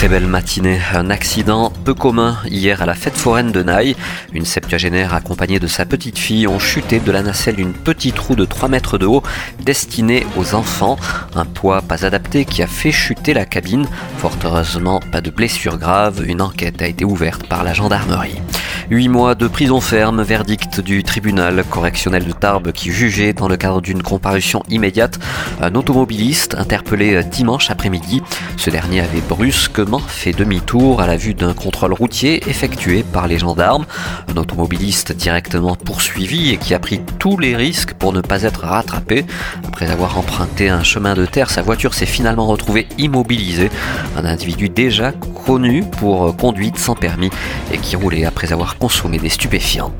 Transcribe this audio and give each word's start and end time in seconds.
Très 0.00 0.08
belle 0.08 0.28
matinée. 0.28 0.80
Un 0.94 1.10
accident 1.10 1.70
peu 1.84 1.92
commun 1.92 2.38
hier 2.46 2.80
à 2.80 2.86
la 2.86 2.94
fête 2.94 3.18
foraine 3.18 3.52
de 3.52 3.62
Naï. 3.62 3.96
Une 4.32 4.46
septuagénaire 4.46 5.12
accompagnée 5.12 5.58
de 5.58 5.66
sa 5.66 5.84
petite 5.84 6.18
fille 6.18 6.46
ont 6.46 6.58
chuté 6.58 7.00
de 7.00 7.12
la 7.12 7.22
nacelle 7.22 7.56
d'une 7.56 7.74
petite 7.74 8.18
roue 8.18 8.34
de 8.34 8.46
3 8.46 8.70
mètres 8.70 8.96
de 8.96 9.04
haut 9.04 9.22
destinée 9.62 10.26
aux 10.38 10.54
enfants. 10.54 10.96
Un 11.34 11.44
poids 11.44 11.82
pas 11.82 12.06
adapté 12.06 12.46
qui 12.46 12.62
a 12.62 12.66
fait 12.66 12.92
chuter 12.92 13.34
la 13.34 13.44
cabine. 13.44 13.86
Fort 14.16 14.38
heureusement, 14.42 15.00
pas 15.12 15.20
de 15.20 15.28
blessures 15.28 15.76
graves. 15.76 16.24
Une 16.26 16.40
enquête 16.40 16.80
a 16.80 16.86
été 16.86 17.04
ouverte 17.04 17.46
par 17.46 17.62
la 17.62 17.74
gendarmerie. 17.74 18.40
Huit 18.90 19.06
mois 19.06 19.36
de 19.36 19.46
prison 19.46 19.80
ferme, 19.80 20.20
verdict 20.20 20.80
du 20.80 21.04
tribunal 21.04 21.62
correctionnel 21.70 22.24
de 22.24 22.32
Tarbes 22.32 22.72
qui 22.72 22.90
jugeait 22.90 23.32
dans 23.32 23.46
le 23.46 23.56
cadre 23.56 23.80
d'une 23.80 24.02
comparution 24.02 24.64
immédiate 24.68 25.20
un 25.60 25.76
automobiliste 25.76 26.56
interpellé 26.56 27.22
dimanche 27.22 27.70
après-midi. 27.70 28.20
Ce 28.56 28.68
dernier 28.68 29.02
avait 29.02 29.20
brusquement 29.20 30.00
fait 30.00 30.32
demi-tour 30.32 31.00
à 31.00 31.06
la 31.06 31.16
vue 31.16 31.34
d'un 31.34 31.54
contrôle 31.54 31.92
routier 31.92 32.42
effectué 32.50 33.04
par 33.04 33.28
les 33.28 33.38
gendarmes. 33.38 33.86
Un 34.28 34.36
automobiliste 34.36 35.12
directement 35.12 35.76
poursuivi 35.76 36.50
et 36.50 36.56
qui 36.56 36.74
a 36.74 36.80
pris 36.80 37.00
tous 37.20 37.38
les 37.38 37.54
risques 37.54 37.94
pour 37.94 38.12
ne 38.12 38.20
pas 38.20 38.42
être 38.42 38.64
rattrapé. 38.64 39.24
Après 39.80 39.94
avoir 39.94 40.18
emprunté 40.18 40.68
un 40.68 40.82
chemin 40.82 41.14
de 41.14 41.24
terre, 41.24 41.48
sa 41.48 41.62
voiture 41.62 41.94
s'est 41.94 42.04
finalement 42.04 42.46
retrouvée 42.46 42.86
immobilisée. 42.98 43.70
Un 44.14 44.26
individu 44.26 44.68
déjà 44.68 45.12
connu 45.46 45.84
pour 45.84 46.36
conduite 46.36 46.78
sans 46.78 46.94
permis 46.94 47.30
et 47.72 47.78
qui 47.78 47.96
roulait 47.96 48.26
après 48.26 48.52
avoir 48.52 48.76
consommer 48.76 49.16
des 49.16 49.30
stupéfiants. 49.30 49.90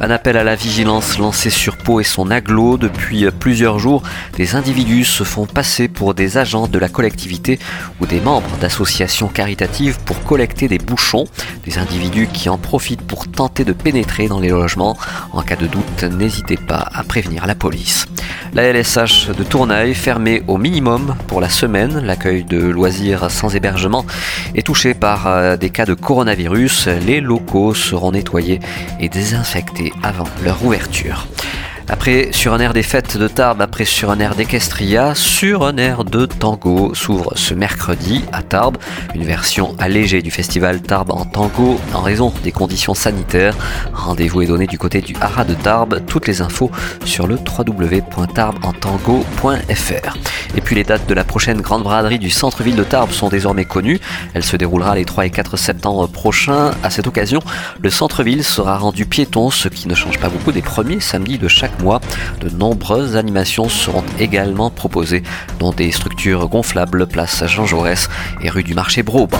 Un 0.00 0.10
appel 0.10 0.36
à 0.36 0.42
la 0.42 0.56
vigilance 0.56 1.18
lancé 1.18 1.50
sur 1.50 1.76
Pau 1.76 2.00
et 2.00 2.04
son 2.04 2.32
aglo 2.32 2.78
depuis 2.78 3.30
plusieurs 3.30 3.78
jours. 3.78 4.02
Des 4.36 4.56
individus 4.56 5.04
se 5.04 5.22
font 5.22 5.46
passer 5.46 5.86
pour 5.86 6.14
des 6.14 6.36
agents 6.36 6.66
de 6.66 6.78
la 6.80 6.88
collectivité 6.88 7.60
ou 8.00 8.06
des 8.06 8.20
membres 8.20 8.56
d'associations 8.60 9.28
caritatives 9.28 10.00
pour 10.04 10.20
collecter 10.24 10.66
des 10.66 10.78
bouchons. 10.78 11.26
Des 11.64 11.78
individus 11.78 12.26
qui 12.26 12.48
en 12.48 12.58
profitent 12.58 13.06
pour 13.06 13.28
tenter 13.28 13.64
de 13.64 13.72
pénétrer 13.72 14.26
dans 14.26 14.40
les 14.40 14.48
logements. 14.48 14.96
En 15.32 15.42
cas 15.42 15.54
de 15.54 15.68
doute, 15.68 16.02
n'hésitez 16.02 16.56
pas 16.56 16.88
à 16.92 17.04
prévenir 17.04 17.46
la 17.46 17.54
police. 17.54 18.08
La 18.54 18.72
LSH 18.72 19.28
de 19.36 19.44
Tournai, 19.44 19.94
fermée 19.94 20.42
au 20.46 20.56
minimum 20.56 21.14
pour 21.26 21.40
la 21.40 21.48
semaine, 21.48 22.00
l'accueil 22.00 22.44
de 22.44 22.58
loisirs 22.58 23.30
sans 23.30 23.54
hébergement 23.54 24.04
est 24.54 24.66
touché 24.66 24.94
par 24.94 25.26
euh, 25.26 25.56
des 25.56 25.70
cas 25.70 25.84
de 25.84 25.94
coronavirus. 25.94 26.88
Les 27.06 27.20
locaux 27.20 27.74
seront 27.74 28.12
nettoyés 28.12 28.60
et 29.00 29.08
désinfectés 29.08 29.92
avant 30.02 30.28
leur 30.44 30.64
ouverture. 30.64 31.26
Après 31.90 32.28
sur 32.32 32.52
un 32.52 32.60
air 32.60 32.74
des 32.74 32.82
fêtes 32.82 33.16
de 33.16 33.28
Tarbes, 33.28 33.62
après 33.62 33.86
sur 33.86 34.10
un 34.10 34.20
air 34.20 34.34
d'Equestria, 34.34 35.14
sur 35.14 35.64
un 35.64 35.78
air 35.78 36.04
de 36.04 36.26
tango 36.26 36.94
s'ouvre 36.94 37.32
ce 37.34 37.54
mercredi 37.54 38.26
à 38.30 38.42
Tarbes, 38.42 38.76
une 39.14 39.24
version 39.24 39.74
allégée 39.78 40.20
du 40.20 40.30
festival 40.30 40.82
Tarbes 40.82 41.12
en 41.12 41.24
tango 41.24 41.80
en 41.94 42.02
raison 42.02 42.30
des 42.44 42.52
conditions 42.52 42.92
sanitaires. 42.92 43.56
Rendez-vous 43.94 44.42
est 44.42 44.46
donné 44.46 44.66
du 44.66 44.76
côté 44.76 45.00
du 45.00 45.16
Haras 45.18 45.44
de 45.44 45.54
Tarbes, 45.54 46.02
toutes 46.06 46.26
les 46.26 46.42
infos 46.42 46.70
sur 47.06 47.26
le 47.26 47.36
www.tarbesentango.fr. 47.36 50.16
Et 50.56 50.60
puis 50.60 50.76
les 50.76 50.84
dates 50.84 51.08
de 51.08 51.14
la 51.14 51.24
prochaine 51.24 51.62
grande 51.62 51.84
braderie 51.84 52.18
du 52.18 52.30
centre-ville 52.30 52.76
de 52.76 52.84
Tarbes 52.84 53.12
sont 53.12 53.28
désormais 53.28 53.64
connues. 53.64 54.00
Elle 54.34 54.44
se 54.44 54.56
déroulera 54.56 54.94
les 54.94 55.06
3 55.06 55.26
et 55.26 55.30
4 55.30 55.56
septembre 55.56 56.06
prochains. 56.06 56.72
À 56.82 56.90
cette 56.90 57.06
occasion, 57.06 57.40
le 57.80 57.88
centre-ville 57.88 58.44
sera 58.44 58.76
rendu 58.76 59.06
piéton, 59.06 59.50
ce 59.50 59.68
qui 59.68 59.88
ne 59.88 59.94
change 59.94 60.18
pas 60.18 60.28
beaucoup 60.28 60.52
des 60.52 60.62
premiers 60.62 61.00
samedis 61.00 61.38
de 61.38 61.48
chaque 61.48 61.77
mois. 61.82 62.00
De 62.40 62.48
nombreuses 62.48 63.16
animations 63.16 63.68
seront 63.68 64.04
également 64.18 64.70
proposées, 64.70 65.22
dont 65.58 65.72
des 65.72 65.90
structures 65.90 66.48
gonflables 66.48 67.06
place 67.06 67.44
Jean 67.46 67.66
Jaurès 67.66 68.08
et 68.42 68.50
rue 68.50 68.64
du 68.64 68.74
Marché 68.74 69.02
Broban. 69.02 69.38